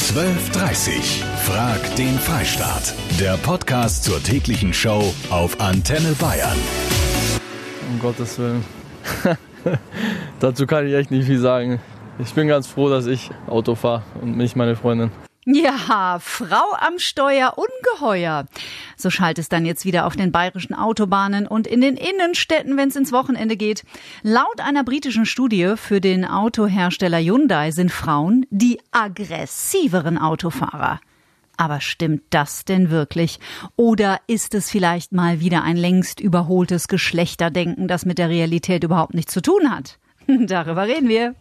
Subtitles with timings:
[0.00, 1.24] 1230.
[1.44, 2.94] Frag den Freistaat.
[3.18, 6.56] Der Podcast zur täglichen Show auf Antenne Bayern.
[7.90, 8.64] Um Gottes Willen.
[10.40, 11.80] Dazu kann ich echt nicht viel sagen.
[12.20, 15.10] Ich bin ganz froh, dass ich Auto fahre und nicht meine Freundin.
[15.50, 18.44] Ja, Frau am Steuer, ungeheuer.
[18.98, 22.90] So schallt es dann jetzt wieder auf den bayerischen Autobahnen und in den Innenstädten, wenn
[22.90, 23.82] es ins Wochenende geht.
[24.22, 31.00] Laut einer britischen Studie für den Autohersteller Hyundai sind Frauen die aggressiveren Autofahrer.
[31.56, 33.40] Aber stimmt das denn wirklich?
[33.74, 39.14] Oder ist es vielleicht mal wieder ein längst überholtes Geschlechterdenken, das mit der Realität überhaupt
[39.14, 39.98] nichts zu tun hat?
[40.26, 41.34] Darüber reden wir.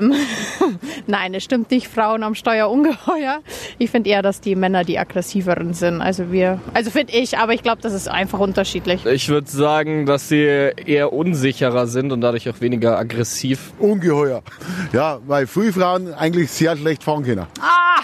[1.06, 1.88] Nein, es stimmt nicht.
[1.88, 3.40] Frauen am Steuer ungeheuer.
[3.78, 6.00] Ich finde eher, dass die Männer die aggressiveren sind.
[6.00, 9.04] Also wir, also finde ich, aber ich glaube, das ist einfach unterschiedlich.
[9.06, 13.72] Ich würde sagen, dass sie eher unsicherer sind und dadurch auch weniger aggressiv.
[13.78, 14.42] Ungeheuer.
[14.92, 17.46] Ja, weil Frühfrauen eigentlich sehr schlecht fahren können.
[17.60, 18.02] Ah!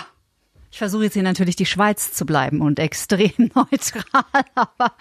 [0.71, 4.93] Ich versuche jetzt hier natürlich die Schweiz zu bleiben und extrem neutral, aber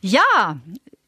[0.00, 0.56] ja,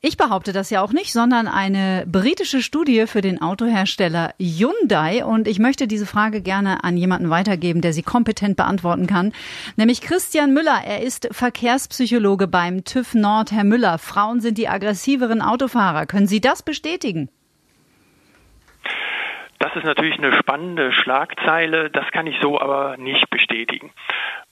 [0.01, 5.25] ich behaupte das ja auch nicht, sondern eine britische Studie für den Autohersteller Hyundai.
[5.25, 9.33] Und ich möchte diese Frage gerne an jemanden weitergeben, der sie kompetent beantworten kann.
[9.77, 10.81] Nämlich Christian Müller.
[10.87, 13.51] Er ist Verkehrspsychologe beim TÜV Nord.
[13.51, 16.07] Herr Müller, Frauen sind die aggressiveren Autofahrer.
[16.07, 17.29] Können Sie das bestätigen?
[19.59, 21.91] Das ist natürlich eine spannende Schlagzeile.
[21.91, 23.91] Das kann ich so aber nicht bestätigen.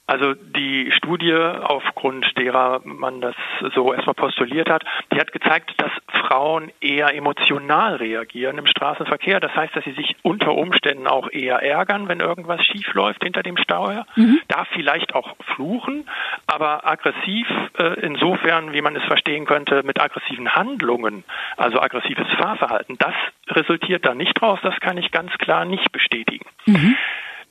[0.07, 3.35] Also die Studie, aufgrund derer man das
[3.75, 9.41] so erstmal postuliert hat, die hat gezeigt, dass Frauen eher emotional reagieren im Straßenverkehr.
[9.41, 13.43] Das heißt, dass sie sich unter Umständen auch eher ärgern, wenn irgendwas schief läuft hinter
[13.43, 14.05] dem Steuer.
[14.15, 14.39] Mhm.
[14.47, 16.09] Da vielleicht auch fluchen,
[16.47, 17.47] aber aggressiv
[17.77, 21.25] äh, insofern, wie man es verstehen könnte, mit aggressiven Handlungen,
[21.57, 23.13] also aggressives Fahrverhalten, das
[23.49, 24.59] resultiert da nicht raus.
[24.63, 26.45] Das kann ich ganz klar nicht bestätigen.
[26.65, 26.95] Mhm.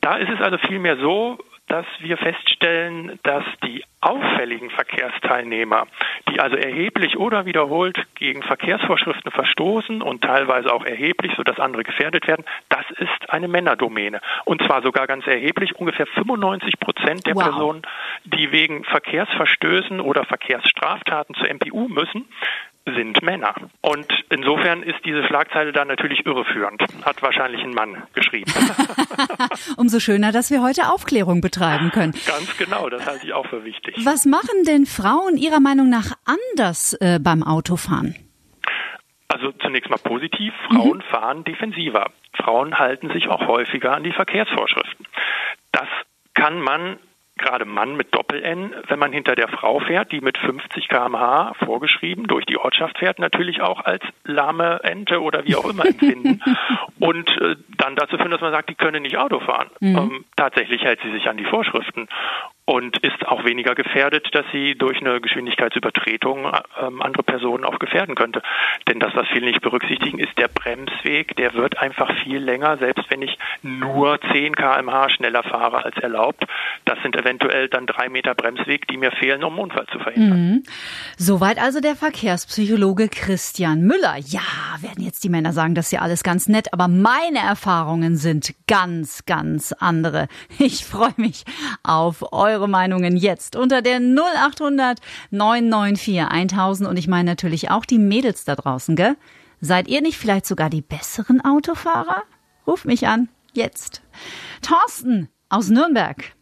[0.01, 5.87] Da ist es also vielmehr so, dass wir feststellen, dass die auffälligen Verkehrsteilnehmer,
[6.31, 12.29] die also erheblich oder wiederholt gegen Verkehrsvorschriften verstoßen und teilweise auch erheblich, sodass andere gefährdet
[12.29, 14.21] werden, das ist eine Männerdomäne.
[14.45, 17.45] Und zwar sogar ganz erheblich, ungefähr 95 Prozent der wow.
[17.45, 17.83] Personen,
[18.25, 22.27] die wegen Verkehrsverstößen oder Verkehrsstraftaten zur MPU müssen,
[22.87, 23.55] sind Männer.
[23.81, 26.83] Und insofern ist diese Schlagzeile da natürlich irreführend.
[27.05, 28.53] Hat wahrscheinlich ein Mann geschrieben.
[29.77, 32.15] Umso schöner, dass wir heute Aufklärung betreiben können.
[32.27, 33.97] Ganz genau, das halte ich auch für wichtig.
[34.05, 38.15] Was machen denn Frauen Ihrer Meinung nach anders äh, beim Autofahren?
[39.29, 41.03] Also zunächst mal positiv, Frauen mhm.
[41.11, 42.11] fahren defensiver.
[42.35, 45.07] Frauen halten sich auch häufiger an die Verkehrsvorschriften.
[45.73, 45.89] Das
[46.35, 46.99] kann man
[47.37, 52.27] gerade Mann mit Doppel-N, wenn man hinter der Frau fährt, die mit 50 km/h vorgeschrieben
[52.27, 56.41] durch die Ortschaft fährt, natürlich auch als lahme Ente oder wie auch immer empfinden.
[56.99, 59.69] und äh, dann dazu führen, dass man sagt, die können nicht Auto fahren.
[59.81, 59.97] Mhm.
[59.97, 62.09] Ähm, tatsächlich hält sie sich an die Vorschriften
[62.67, 66.51] und ist auch weniger gefährdet, dass sie durch eine Geschwindigkeitsübertretung
[66.83, 68.43] ähm, andere Personen auch gefährden könnte.
[68.89, 73.09] Denn das, was viele nicht berücksichtigen, ist der Bremsweg, der wird einfach viel länger, selbst
[73.09, 76.45] wenn ich nur 10 kmh schneller fahre als erlaubt.
[76.85, 80.39] Das sind eventuell dann drei Meter Bremsweg, die mir fehlen, um einen Unfall zu verhindern.
[80.39, 80.63] Mhm.
[81.17, 84.17] Soweit also der Verkehrspsychologe Christian Müller.
[84.27, 84.41] Ja,
[84.81, 88.55] werden jetzt die Männer sagen, das ist ja alles ganz nett, aber meine Erfahrungen sind
[88.67, 90.27] ganz, ganz andere.
[90.59, 91.45] Ich freue mich
[91.85, 94.99] auf eure eure Meinungen jetzt unter der 0800
[95.31, 99.17] 994 1000 und ich meine natürlich auch die Mädels da draußen, gell?
[99.61, 102.23] Seid ihr nicht vielleicht sogar die besseren Autofahrer?
[102.67, 104.03] Ruf mich an, jetzt.
[104.63, 106.33] Thorsten aus Nürnberg.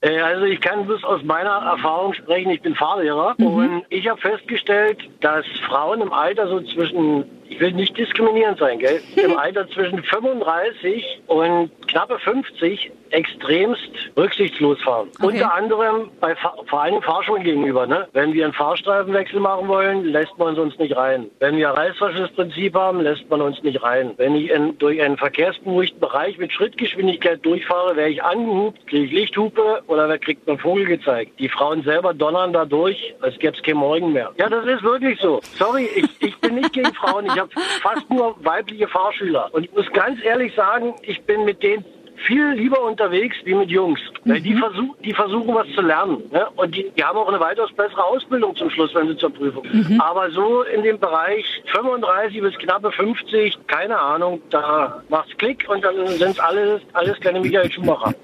[0.00, 3.46] Äh, also ich kann bloß aus meiner Erfahrung sprechen, ich bin Fahrlehrer mhm.
[3.46, 8.78] und ich habe festgestellt, dass Frauen im Alter so zwischen ich will nicht diskriminierend sein,
[8.78, 9.00] gell?
[9.16, 15.08] Im Alter zwischen 35 und knappe 50 extremst rücksichtslos fahren.
[15.18, 15.26] Okay.
[15.26, 17.86] Unter anderem bei vor allem Fahrschulen gegenüber.
[17.86, 18.06] Ne?
[18.12, 21.26] Wenn wir einen Fahrstreifenwechsel machen wollen, lässt man uns nicht rein.
[21.40, 24.12] Wenn wir Reißverschlussprinzip haben, lässt man uns nicht rein.
[24.16, 29.12] Wenn ich in, durch einen verkehrsberuhigten Bereich mit Schrittgeschwindigkeit durchfahre, werde ich angehupt, kriege ich
[29.12, 31.32] Lichthupe oder wer kriegt man Vogel gezeigt.
[31.38, 34.30] Die Frauen selber donnern da durch, als gäbe es kein Morgen mehr.
[34.38, 35.40] Ja, das ist wirklich so.
[35.58, 37.26] Sorry, ich, ich bin nicht gegen Frauen.
[37.26, 37.50] Ich habe
[37.82, 39.52] fast nur weibliche Fahrschüler.
[39.52, 41.84] Und ich muss ganz ehrlich sagen, ich bin mit denen
[42.26, 44.00] viel lieber unterwegs wie mit Jungs.
[44.24, 44.42] Mhm.
[44.42, 46.22] Die, versuch, die versuchen was zu lernen.
[46.30, 46.46] Ne?
[46.56, 49.66] Und die, die haben auch eine weitaus bessere Ausbildung zum Schluss, wenn sie zur Prüfung.
[49.72, 50.00] Mhm.
[50.00, 55.82] Aber so in dem Bereich 35 bis knappe 50, keine Ahnung, da macht's Klick und
[55.82, 58.14] dann sind es alles, alles kleine Michael Schumacher.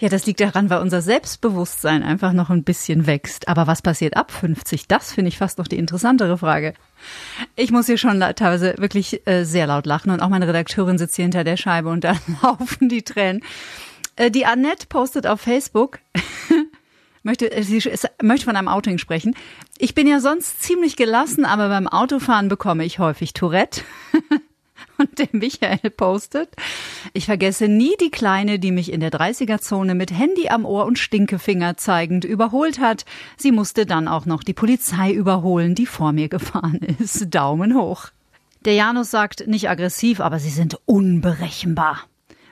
[0.00, 3.48] Ja, das liegt daran, weil unser Selbstbewusstsein einfach noch ein bisschen wächst.
[3.48, 4.88] Aber was passiert ab 50?
[4.88, 6.74] Das finde ich fast noch die interessantere Frage.
[7.56, 11.16] Ich muss hier schon teilweise wirklich äh, sehr laut lachen und auch meine Redakteurin sitzt
[11.16, 13.42] hier hinter der Scheibe und da laufen die Tränen.
[14.16, 16.00] Äh, die Annette postet auf Facebook,
[17.22, 17.82] möchte, äh, sie
[18.22, 19.34] möchte von einem Outing sprechen.
[19.78, 23.82] Ich bin ja sonst ziemlich gelassen, aber beim Autofahren bekomme ich häufig Tourette.
[24.98, 26.50] Und der Michael postet,
[27.12, 30.98] ich vergesse nie die Kleine, die mich in der 30er-Zone mit Handy am Ohr und
[30.98, 33.04] Stinkefinger zeigend überholt hat.
[33.36, 37.34] Sie musste dann auch noch die Polizei überholen, die vor mir gefahren ist.
[37.34, 38.08] Daumen hoch.
[38.64, 42.04] Der Janus sagt, nicht aggressiv, aber sie sind unberechenbar.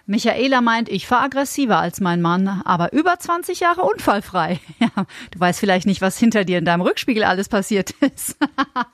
[0.06, 4.60] Michaela meint, ich fahre aggressiver als mein Mann, aber über 20 Jahre unfallfrei.
[4.78, 8.37] Ja, du weißt vielleicht nicht, was hinter dir in deinem Rückspiegel alles passiert ist.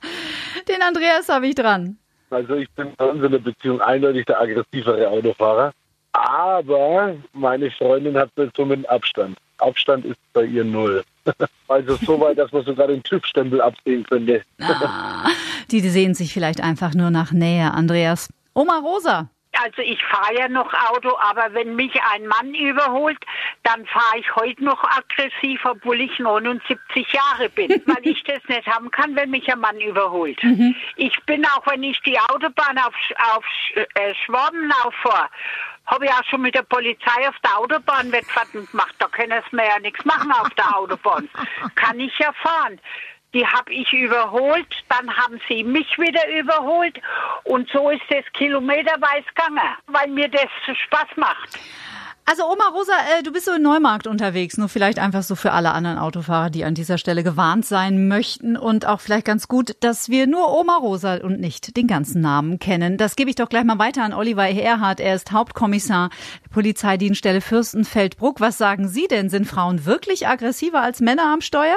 [0.67, 1.97] Den Andreas habe ich dran.
[2.33, 5.71] Also ich bin in so einer Beziehung eindeutig der aggressivere Autofahrer.
[6.13, 9.37] Aber meine Freundin hat so mit Abstand.
[9.57, 11.03] Abstand ist bei ihr null.
[11.69, 14.43] Also so weit, dass man sogar den TÜV-Stempel absehen könnte.
[14.59, 15.29] Ah,
[15.71, 18.29] die sehen sich vielleicht einfach nur nach Nähe, Andreas.
[18.53, 19.29] Oma Rosa,
[19.63, 23.17] also ich fahre ja noch Auto, aber wenn mich ein Mann überholt,
[23.63, 28.67] dann fahre ich heute noch aggressiv, obwohl ich 79 Jahre bin, weil ich das nicht
[28.67, 30.43] haben kann, wenn mich ein Mann überholt.
[30.43, 30.75] Mhm.
[30.97, 32.93] Ich bin auch, wenn ich die Autobahn auf,
[33.35, 33.45] auf
[33.75, 35.29] äh, Schwabenlauf fahre,
[35.85, 38.95] habe ich auch schon mit der Polizei auf der Autobahn Wettfahrten gemacht.
[38.99, 41.29] Da können sie mir ja nichts machen auf der Autobahn.
[41.75, 42.79] Kann ich ja fahren
[43.33, 46.99] die habe ich überholt, dann haben sie mich wieder überholt
[47.43, 50.49] und so ist es kilometerweise gegangen, weil mir das
[50.85, 51.59] Spaß macht.
[52.25, 55.51] Also Oma Rosa, äh, du bist so in Neumarkt unterwegs, nur vielleicht einfach so für
[55.51, 59.75] alle anderen Autofahrer, die an dieser Stelle gewarnt sein möchten und auch vielleicht ganz gut,
[59.81, 62.97] dass wir nur Oma Rosa und nicht den ganzen Namen kennen.
[62.97, 65.01] Das gebe ich doch gleich mal weiter an Oliver Erhardt.
[65.01, 66.11] Er ist Hauptkommissar
[66.49, 68.39] Polizeidienststelle Fürstenfeldbruck.
[68.39, 69.29] Was sagen Sie denn?
[69.29, 71.75] Sind Frauen wirklich aggressiver als Männer am Steuer?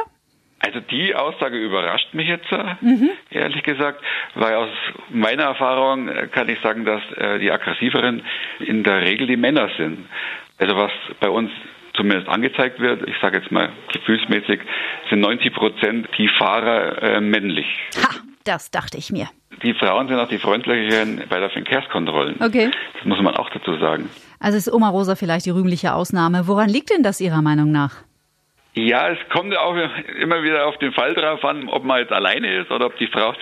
[0.59, 2.51] Also die Aussage überrascht mich jetzt,
[2.81, 3.11] mhm.
[3.31, 4.03] ehrlich gesagt,
[4.35, 4.71] weil aus
[5.11, 8.23] meiner Erfahrung äh, kann ich sagen, dass äh, die aggressiveren
[8.61, 10.07] in der Regel die Männer sind.
[10.59, 11.51] Also was bei uns
[11.95, 14.61] zumindest angezeigt wird, ich sage jetzt mal gefühlsmäßig,
[15.11, 17.67] sind 90 Prozent die Fahrer äh, männlich.
[18.03, 19.29] Ha, das dachte ich mir.
[19.63, 22.37] Die Frauen sind auch die freundlicheren bei der Verkehrskontrollen.
[22.41, 22.71] Okay.
[22.95, 24.09] Das muss man auch dazu sagen.
[24.39, 26.47] Also ist Oma Rosa vielleicht die rühmliche Ausnahme.
[26.47, 28.06] Woran liegt denn das Ihrer Meinung nach?
[28.79, 29.75] Ja, es kommt auch
[30.21, 33.07] immer wieder auf den Fall drauf an, ob man jetzt alleine ist oder ob die
[33.07, 33.33] Frau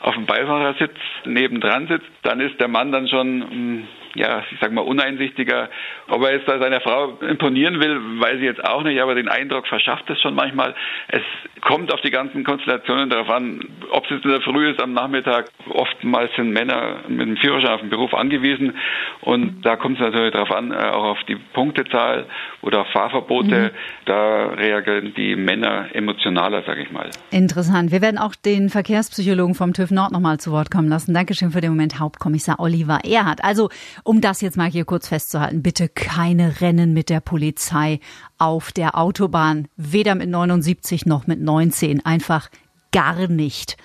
[0.00, 0.96] auf dem Beifahrersitz
[1.26, 2.08] nebendran sitzt.
[2.22, 3.88] Dann ist der Mann dann schon hm,
[4.18, 5.70] ja, ich sag mal, uneinsichtiger.
[6.08, 9.28] Ob er jetzt da seiner Frau imponieren will, weiß ich jetzt auch nicht, aber den
[9.28, 10.74] Eindruck verschafft es schon manchmal.
[11.08, 11.22] Es
[11.60, 13.60] kommt auf die ganzen Konstellationen darauf an,
[13.90, 15.50] ob es jetzt in der Früh ist, am Nachmittag.
[15.70, 18.74] Oftmals sind Männer mit dem Führerschein auf den Beruf angewiesen
[19.20, 22.26] und da kommt es natürlich darauf an, äh, auch auf die Punktezahl
[22.62, 23.72] oder auf Fahrverbote.
[23.72, 24.04] Mhm.
[24.06, 27.10] Da reagieren die Männer emotionaler, sage ich mal.
[27.30, 27.92] Interessant.
[27.92, 31.14] Wir werden auch den Verkehrspsychologen vom TÜV Nord nochmal zu Wort kommen lassen.
[31.14, 33.44] Dankeschön für den Moment, Hauptkommissar Oliver Erhardt.
[33.44, 33.68] Also
[34.08, 38.00] um das jetzt mal hier kurz festzuhalten, bitte keine Rennen mit der Polizei
[38.38, 42.48] auf der Autobahn, weder mit 79 noch mit 19, einfach
[42.90, 43.76] gar nicht.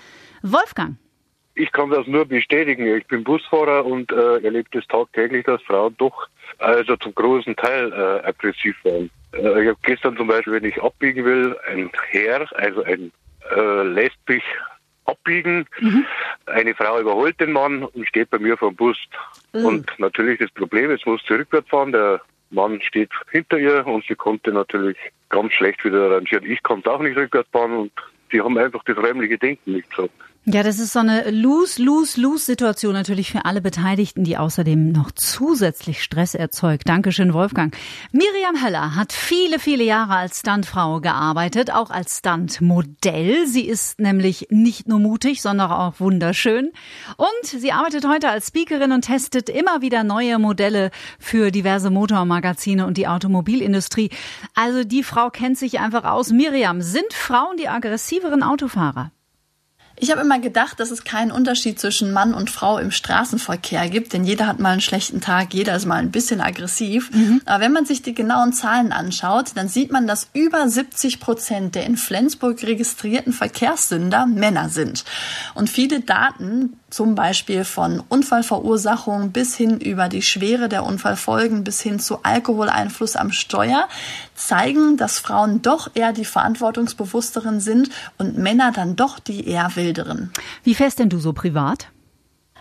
[0.41, 0.95] Wolfgang.
[1.55, 2.87] Ich kann das nur bestätigen.
[2.95, 7.91] Ich bin Busfahrer und äh, erlebe das tagtäglich, dass Frauen doch also zum großen Teil
[7.91, 9.09] äh, aggressiv waren.
[9.33, 13.11] Äh, ich habe gestern zum Beispiel, wenn ich abbiegen will, ein Herr, also ein
[13.53, 14.43] äh, mich
[15.05, 15.65] abbiegen.
[15.79, 16.05] Mhm.
[16.45, 18.97] Eine Frau überholt den Mann und steht bei mir vom Bus.
[19.53, 19.65] Mhm.
[19.65, 21.91] Und natürlich das Problem, jetzt muss sie rückwärts fahren.
[21.91, 24.97] Der Mann steht hinter ihr und sie konnte natürlich
[25.29, 26.45] ganz schlecht wieder arrangieren.
[26.45, 27.91] Ich konnte auch nicht rückwärts fahren und
[28.31, 30.13] sie haben einfach das räumliche Denken nicht gehabt.
[30.45, 36.35] Ja, das ist so eine Lose-Lose-Lose-Situation natürlich für alle Beteiligten, die außerdem noch zusätzlich Stress
[36.35, 36.89] erzeugt.
[36.89, 37.73] Dankeschön, Wolfgang.
[38.11, 43.47] Miriam Heller hat viele, viele Jahre als Stuntfrau gearbeitet, auch als Stuntmodell.
[43.47, 46.71] Sie ist nämlich nicht nur mutig, sondern auch wunderschön.
[47.15, 52.85] Und sie arbeitet heute als Speakerin und testet immer wieder neue Modelle für diverse Motormagazine
[52.85, 54.09] und die Automobilindustrie.
[54.55, 56.31] Also die Frau kennt sich einfach aus.
[56.31, 59.13] Miriam, sind Frauen die aggressiveren Autofahrer?
[59.95, 64.13] Ich habe immer gedacht, dass es keinen Unterschied zwischen Mann und Frau im Straßenverkehr gibt,
[64.13, 67.11] denn jeder hat mal einen schlechten Tag, jeder ist mal ein bisschen aggressiv.
[67.11, 67.41] Mhm.
[67.45, 71.75] Aber wenn man sich die genauen Zahlen anschaut, dann sieht man, dass über 70 Prozent
[71.75, 75.05] der in Flensburg registrierten Verkehrssünder Männer sind.
[75.53, 81.81] Und viele Daten zum Beispiel von Unfallverursachung bis hin über die Schwere der Unfallfolgen bis
[81.81, 83.87] hin zu Alkoholeinfluss am Steuer,
[84.35, 90.31] zeigen, dass Frauen doch eher die verantwortungsbewussteren sind und Männer dann doch die eher wilderen.
[90.63, 91.89] Wie fährst denn du so privat?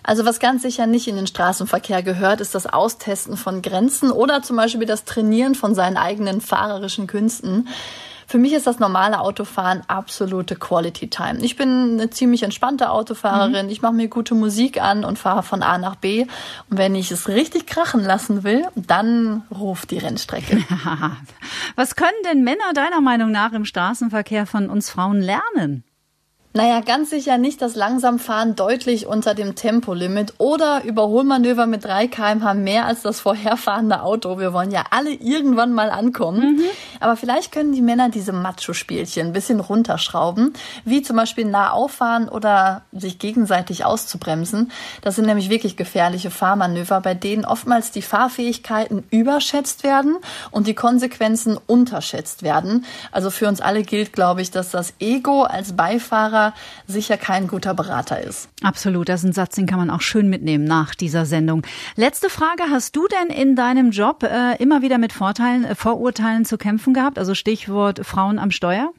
[0.02, 4.42] Also was ganz sicher nicht in den Straßenverkehr gehört, ist das Austesten von Grenzen oder
[4.42, 7.68] zum Beispiel das Trainieren von seinen eigenen fahrerischen Künsten.
[8.26, 11.40] Für mich ist das normale Autofahren absolute Quality Time.
[11.42, 13.66] Ich bin eine ziemlich entspannte Autofahrerin.
[13.66, 13.72] Mhm.
[13.72, 16.22] Ich mache mir gute Musik an und fahre von A nach B.
[16.70, 20.64] Und wenn ich es richtig krachen lassen will, dann ruft die Rennstrecke.
[21.76, 25.84] Was können denn Männer deiner Meinung nach im Straßenverkehr von uns Frauen lernen?
[26.54, 32.52] Naja, ganz sicher nicht das Langsamfahren deutlich unter dem Tempolimit oder Überholmanöver mit 3 kmh
[32.52, 34.38] mehr als das vorherfahrende Auto.
[34.38, 36.56] Wir wollen ja alle irgendwann mal ankommen.
[36.56, 36.64] Mhm.
[37.00, 40.52] Aber vielleicht können die Männer diese Macho-Spielchen ein bisschen runterschrauben,
[40.84, 44.70] wie zum Beispiel nah auffahren oder sich gegenseitig auszubremsen.
[45.00, 50.16] Das sind nämlich wirklich gefährliche Fahrmanöver, bei denen oftmals die Fahrfähigkeiten überschätzt werden
[50.50, 52.84] und die Konsequenzen unterschätzt werden.
[53.10, 56.41] Also für uns alle gilt, glaube ich, dass das Ego als Beifahrer
[56.86, 58.48] sicher kein guter Berater ist.
[58.62, 61.62] Absolut, das ist ein Satz, den kann man auch schön mitnehmen nach dieser Sendung.
[61.96, 66.44] Letzte Frage, hast du denn in deinem Job äh, immer wieder mit Vorteilen, äh, Vorurteilen
[66.44, 67.18] zu kämpfen gehabt?
[67.18, 68.92] Also Stichwort Frauen am Steuer?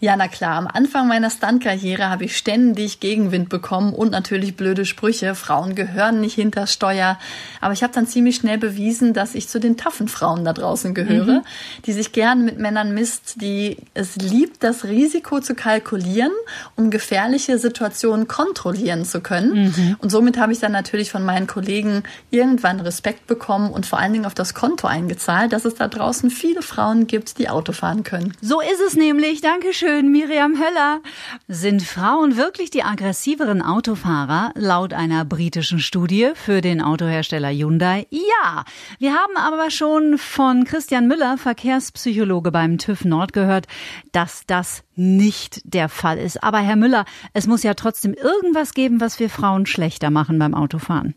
[0.00, 0.56] Ja, na klar.
[0.56, 5.34] Am Anfang meiner Stuntkarriere habe ich ständig Gegenwind bekommen und natürlich blöde Sprüche.
[5.34, 7.18] Frauen gehören nicht hinter Steuer.
[7.60, 10.94] Aber ich habe dann ziemlich schnell bewiesen, dass ich zu den taffen Frauen da draußen
[10.94, 11.42] gehöre, mhm.
[11.86, 16.32] die sich gern mit Männern misst, die es liebt, das Risiko zu kalkulieren,
[16.76, 19.64] um gefährliche Situationen kontrollieren zu können.
[19.64, 19.96] Mhm.
[20.00, 24.12] Und somit habe ich dann natürlich von meinen Kollegen irgendwann Respekt bekommen und vor allen
[24.12, 28.02] Dingen auf das Konto eingezahlt, dass es da draußen viele Frauen gibt, die Auto fahren
[28.02, 28.34] können.
[28.40, 29.40] So ist es nämlich.
[29.40, 31.00] Dankeschön schön, Miriam Höller.
[31.46, 38.06] Sind Frauen wirklich die aggressiveren Autofahrer laut einer britischen Studie für den Autohersteller Hyundai?
[38.10, 38.64] Ja.
[38.98, 43.66] Wir haben aber schon von Christian Müller, Verkehrspsychologe beim TÜV Nord gehört,
[44.12, 46.42] dass das nicht der Fall ist.
[46.42, 50.54] Aber Herr Müller, es muss ja trotzdem irgendwas geben, was wir Frauen schlechter machen beim
[50.54, 51.14] Autofahren.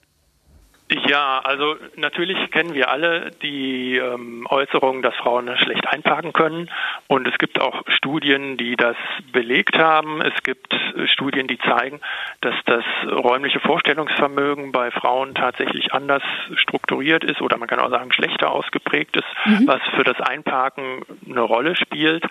[0.90, 6.70] Ja, also natürlich kennen wir alle die ähm, Äußerung, dass Frauen schlecht einparken können.
[7.08, 8.96] Und es gibt auch Studien, die das
[9.34, 10.22] belegt haben.
[10.22, 12.00] Es gibt äh, Studien, die zeigen,
[12.40, 16.24] dass das räumliche Vorstellungsvermögen bei Frauen tatsächlich anders
[16.56, 19.68] strukturiert ist oder man kann auch sagen schlechter ausgeprägt ist, mhm.
[19.68, 22.24] was für das Einparken eine Rolle spielt.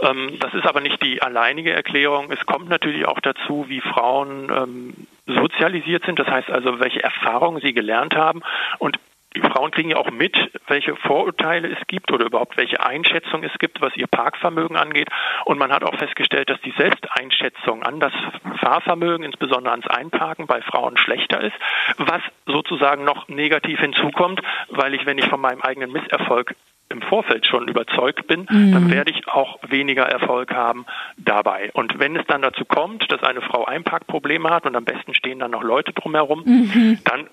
[0.00, 2.30] Ähm, das ist aber nicht die alleinige Erklärung.
[2.30, 7.60] Es kommt natürlich auch dazu, wie Frauen ähm, sozialisiert sind, das heißt also, welche Erfahrungen
[7.60, 8.42] sie gelernt haben
[8.78, 8.98] und
[9.36, 13.56] die Frauen kriegen ja auch mit, welche Vorurteile es gibt oder überhaupt welche Einschätzung es
[13.58, 15.08] gibt, was ihr Parkvermögen angeht.
[15.44, 18.12] Und man hat auch festgestellt, dass die Selbsteinschätzung an das
[18.58, 21.54] Fahrvermögen, insbesondere ans Einparken, bei Frauen schlechter ist,
[21.96, 26.56] was sozusagen noch negativ hinzukommt, weil ich, wenn ich von meinem eigenen Misserfolg
[26.90, 28.72] im Vorfeld schon überzeugt bin, mhm.
[28.72, 31.70] dann werde ich auch weniger Erfolg haben dabei.
[31.72, 35.38] Und wenn es dann dazu kommt, dass eine Frau Einparkprobleme hat und am besten stehen
[35.38, 36.98] dann noch Leute drumherum, mhm.
[37.04, 37.28] dann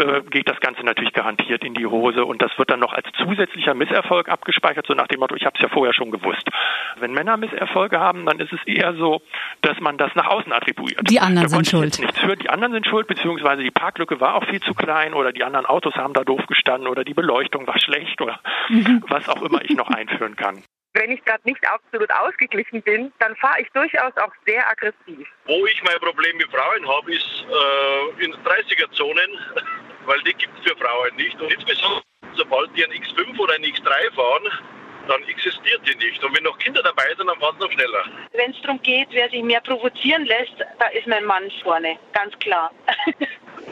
[0.00, 3.06] äh, geht das Ganze natürlich garantiert in die Hose und das wird dann noch als
[3.18, 6.48] zusätzlicher Misserfolg abgespeichert, so nach dem Motto, ich habe es ja vorher schon gewusst.
[6.98, 9.22] Wenn Männer Misserfolge haben, dann ist es eher so,
[9.62, 11.08] dass man das nach außen attribuiert.
[11.08, 11.98] Die anderen sind schuld.
[11.98, 12.36] Nichts für.
[12.36, 15.66] Die anderen sind schuld, beziehungsweise die Parklücke war auch viel zu klein oder die anderen
[15.66, 19.04] Autos haben da doof gestanden oder die Beleuchtung war schlecht oder mhm.
[19.08, 20.62] was auch immer ich noch einführen kann.
[20.92, 25.28] Wenn ich gerade nicht absolut ausgeglichen bin, dann fahre ich durchaus auch sehr aggressiv.
[25.46, 29.30] Wo ich mein Problem mit Frauen habe, ist äh, in 30er-Zonen,
[30.06, 31.40] weil die gibt es für Frauen nicht.
[31.40, 32.02] Und insbesondere,
[32.34, 34.48] sobald die ein X5 oder ein X3 fahren,
[35.10, 36.22] dann existiert die nicht.
[36.24, 38.04] Und wenn noch Kinder dabei sind, dann fahren sie noch schneller.
[38.32, 42.38] Wenn es darum geht, wer sich mehr provozieren lässt, da ist mein Mann vorne, ganz
[42.38, 42.70] klar.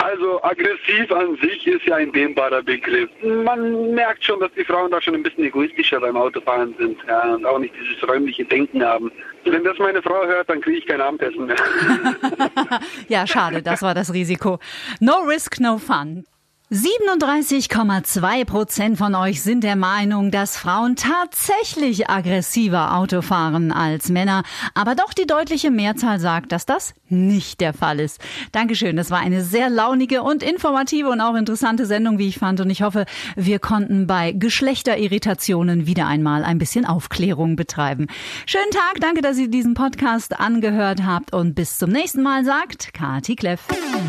[0.00, 3.10] Also aggressiv an sich ist ja ein dehnbarer Begriff.
[3.22, 7.34] Man merkt schon, dass die Frauen da schon ein bisschen egoistischer beim Autofahren sind ja,
[7.34, 9.10] und auch nicht dieses räumliche Denken haben.
[9.44, 11.56] Wenn das meine Frau hört, dann kriege ich kein Abendessen mehr.
[13.08, 14.60] ja, schade, das war das Risiko.
[15.00, 16.24] No risk, no fun.
[16.70, 24.42] 37,2 Prozent von euch sind der Meinung, dass Frauen tatsächlich aggressiver Auto fahren als Männer.
[24.74, 28.20] Aber doch die deutliche Mehrzahl sagt, dass das nicht der Fall ist.
[28.52, 28.96] Dankeschön.
[28.96, 32.60] Das war eine sehr launige und informative und auch interessante Sendung, wie ich fand.
[32.60, 38.08] Und ich hoffe, wir konnten bei Geschlechterirritationen wieder einmal ein bisschen Aufklärung betreiben.
[38.44, 39.00] Schönen Tag.
[39.00, 41.32] Danke, dass ihr diesen Podcast angehört habt.
[41.32, 43.62] Und bis zum nächsten Mal, sagt Kati Kleff.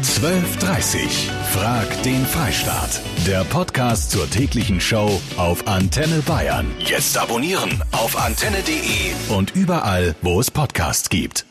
[0.04, 2.49] 12.30 Frag den Fall.
[2.50, 3.02] Freistaat.
[3.28, 6.66] Der Podcast zur täglichen Show auf Antenne Bayern.
[6.80, 11.46] Jetzt abonnieren auf antenne.de und überall, wo es Podcasts gibt.